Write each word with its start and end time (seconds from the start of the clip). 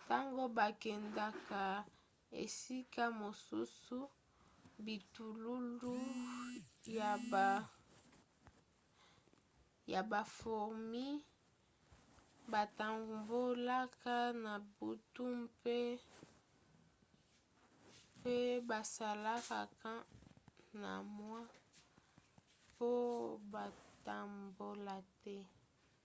ntango 0.00 0.44
bakendaka 0.56 1.62
esika 2.42 3.04
mosusu 3.20 3.98
bitululu 4.84 5.94
ya 9.92 10.00
bafourmis 10.10 11.18
batambolaka 12.52 14.16
na 14.44 14.54
butu 14.76 15.24
mpe 15.42 15.78
basalaka 18.68 19.58
camp 19.80 20.06
na 20.80 20.92
moi 21.16 21.44
mpo 22.70 22.90
batambola 23.52 24.96
te 25.22 25.36